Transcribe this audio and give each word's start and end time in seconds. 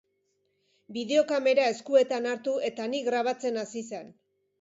Bideokamera 0.95 1.67
eskuetan 1.73 2.25
hartu 2.31 2.53
eta 2.71 2.87
ni 2.95 3.03
grabatzen 3.09 3.61
hasi 3.65 3.85
zen. 3.91 4.11